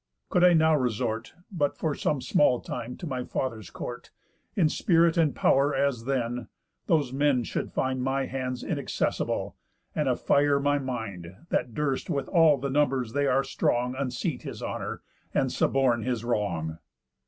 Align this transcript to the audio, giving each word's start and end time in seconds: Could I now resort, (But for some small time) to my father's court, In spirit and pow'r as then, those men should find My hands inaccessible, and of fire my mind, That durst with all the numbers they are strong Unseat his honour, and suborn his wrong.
Could 0.29 0.43
I 0.43 0.53
now 0.53 0.75
resort, 0.75 1.35
(But 1.51 1.77
for 1.77 1.93
some 1.93 2.21
small 2.21 2.59
time) 2.59 2.97
to 2.97 3.05
my 3.05 3.23
father's 3.23 3.69
court, 3.69 4.09
In 4.55 4.67
spirit 4.67 5.15
and 5.15 5.35
pow'r 5.35 5.75
as 5.75 6.05
then, 6.05 6.47
those 6.87 7.13
men 7.13 7.43
should 7.43 7.71
find 7.71 8.01
My 8.01 8.25
hands 8.25 8.63
inaccessible, 8.63 9.57
and 9.93 10.09
of 10.09 10.19
fire 10.19 10.59
my 10.59 10.79
mind, 10.79 11.45
That 11.49 11.75
durst 11.75 12.09
with 12.09 12.27
all 12.29 12.57
the 12.57 12.71
numbers 12.71 13.13
they 13.13 13.27
are 13.27 13.43
strong 13.43 13.93
Unseat 13.95 14.41
his 14.41 14.63
honour, 14.63 15.03
and 15.35 15.51
suborn 15.51 16.01
his 16.01 16.25
wrong. 16.25 16.79